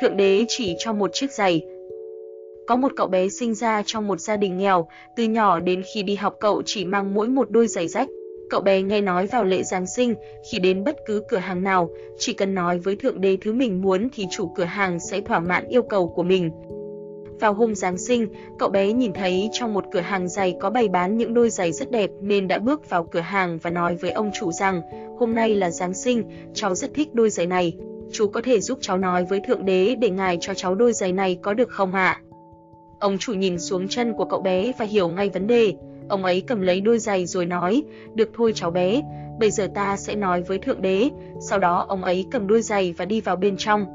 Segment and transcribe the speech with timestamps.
[0.00, 1.62] Thượng đế chỉ cho một chiếc giày.
[2.66, 6.02] Có một cậu bé sinh ra trong một gia đình nghèo, từ nhỏ đến khi
[6.02, 8.08] đi học cậu chỉ mang mỗi một đôi giày rách.
[8.50, 10.14] Cậu bé nghe nói vào lễ Giáng sinh,
[10.50, 13.82] khi đến bất cứ cửa hàng nào, chỉ cần nói với Thượng Đế thứ mình
[13.82, 16.50] muốn thì chủ cửa hàng sẽ thỏa mãn yêu cầu của mình.
[17.40, 18.28] Vào hôm Giáng sinh,
[18.58, 21.72] cậu bé nhìn thấy trong một cửa hàng giày có bày bán những đôi giày
[21.72, 24.80] rất đẹp nên đã bước vào cửa hàng và nói với ông chủ rằng,
[25.18, 26.24] hôm nay là Giáng sinh,
[26.54, 27.76] cháu rất thích đôi giày này.
[28.12, 31.12] Chú có thể giúp cháu nói với Thượng Đế để ngài cho cháu đôi giày
[31.12, 32.20] này có được không ạ?
[33.00, 35.74] Ông chủ nhìn xuống chân của cậu bé và hiểu ngay vấn đề.
[36.08, 37.82] Ông ấy cầm lấy đôi giày rồi nói,
[38.14, 39.02] được thôi cháu bé,
[39.40, 41.08] bây giờ ta sẽ nói với Thượng Đế.
[41.40, 43.86] Sau đó ông ấy cầm đôi giày và đi vào bên trong.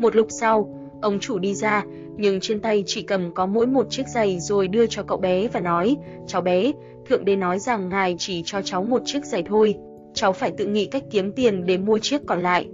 [0.00, 0.68] Một lúc sau,
[1.02, 1.84] ông chủ đi ra,
[2.16, 5.48] nhưng trên tay chỉ cầm có mỗi một chiếc giày rồi đưa cho cậu bé
[5.48, 6.72] và nói, cháu bé,
[7.08, 9.74] Thượng Đế nói rằng ngài chỉ cho cháu một chiếc giày thôi,
[10.14, 12.68] cháu phải tự nghĩ cách kiếm tiền để mua chiếc còn lại.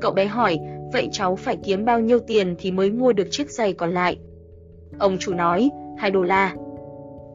[0.00, 0.58] Cậu bé hỏi,
[0.92, 4.18] vậy cháu phải kiếm bao nhiêu tiền thì mới mua được chiếc giày còn lại?
[4.98, 6.54] Ông chủ nói, 2 đô la.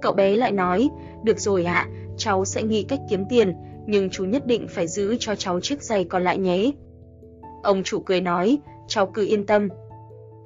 [0.02, 0.90] Cậu bé lại nói,
[1.24, 1.88] được rồi ạ,
[2.18, 3.54] cháu sẽ nghĩ cách kiếm tiền,
[3.86, 6.72] nhưng chú nhất định phải giữ cho cháu chiếc giày còn lại nhé.
[7.64, 9.68] Ông chủ cười nói, cháu cứ yên tâm.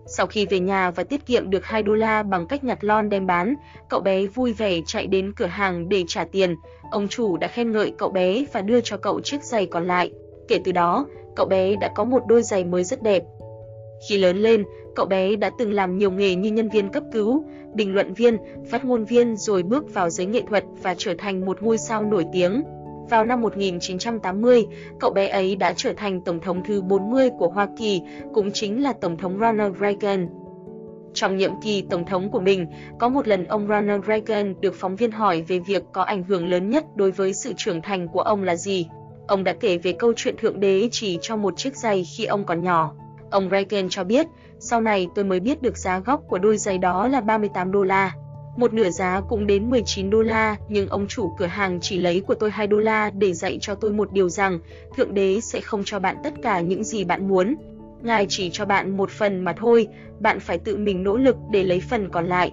[0.07, 3.09] Sau khi về nhà và tiết kiệm được 2 đô la bằng cách nhặt lon
[3.09, 3.55] đem bán,
[3.89, 6.55] cậu bé vui vẻ chạy đến cửa hàng để trả tiền.
[6.91, 10.11] Ông chủ đã khen ngợi cậu bé và đưa cho cậu chiếc giày còn lại.
[10.47, 13.23] Kể từ đó, cậu bé đã có một đôi giày mới rất đẹp.
[14.09, 14.63] Khi lớn lên,
[14.95, 17.43] cậu bé đã từng làm nhiều nghề như nhân viên cấp cứu,
[17.73, 18.37] bình luận viên,
[18.69, 22.03] phát ngôn viên rồi bước vào giới nghệ thuật và trở thành một ngôi sao
[22.03, 22.63] nổi tiếng.
[23.09, 24.65] Vào năm 1980,
[24.99, 28.01] cậu bé ấy đã trở thành tổng thống thứ 40 của Hoa Kỳ,
[28.33, 30.29] cũng chính là tổng thống Ronald Reagan.
[31.13, 32.67] Trong nhiệm kỳ tổng thống của mình,
[32.99, 36.47] có một lần ông Ronald Reagan được phóng viên hỏi về việc có ảnh hưởng
[36.47, 38.87] lớn nhất đối với sự trưởng thành của ông là gì.
[39.27, 42.45] Ông đã kể về câu chuyện thượng đế chỉ cho một chiếc giày khi ông
[42.45, 42.93] còn nhỏ.
[43.31, 44.27] Ông Reagan cho biết,
[44.59, 47.83] sau này tôi mới biết được giá gốc của đôi giày đó là 38 đô
[47.83, 48.15] la.
[48.57, 52.21] Một nửa giá cũng đến 19 đô la, nhưng ông chủ cửa hàng chỉ lấy
[52.27, 54.59] của tôi 2 đô la để dạy cho tôi một điều rằng,
[54.97, 57.55] Thượng Đế sẽ không cho bạn tất cả những gì bạn muốn.
[58.01, 59.87] Ngài chỉ cho bạn một phần mà thôi,
[60.19, 62.51] bạn phải tự mình nỗ lực để lấy phần còn lại.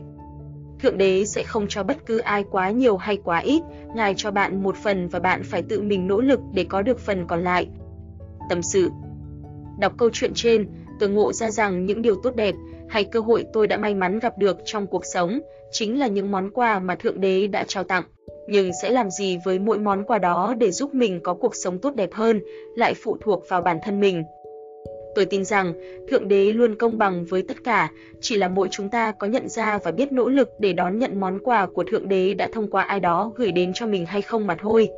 [0.82, 3.62] Thượng Đế sẽ không cho bất cứ ai quá nhiều hay quá ít,
[3.94, 7.00] Ngài cho bạn một phần và bạn phải tự mình nỗ lực để có được
[7.00, 7.68] phần còn lại.
[8.48, 8.90] Tâm sự
[9.78, 10.68] Đọc câu chuyện trên,
[11.00, 12.54] tôi ngộ ra rằng những điều tốt đẹp
[12.88, 15.40] hay cơ hội tôi đã may mắn gặp được trong cuộc sống
[15.72, 18.04] chính là những món quà mà Thượng Đế đã trao tặng.
[18.48, 21.78] Nhưng sẽ làm gì với mỗi món quà đó để giúp mình có cuộc sống
[21.78, 22.40] tốt đẹp hơn
[22.76, 24.22] lại phụ thuộc vào bản thân mình.
[25.14, 25.72] Tôi tin rằng
[26.08, 27.90] Thượng Đế luôn công bằng với tất cả,
[28.20, 31.20] chỉ là mỗi chúng ta có nhận ra và biết nỗ lực để đón nhận
[31.20, 34.22] món quà của Thượng Đế đã thông qua ai đó gửi đến cho mình hay
[34.22, 34.88] không mà thôi.